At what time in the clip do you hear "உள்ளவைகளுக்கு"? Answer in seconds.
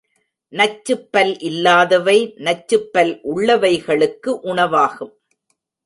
3.35-4.29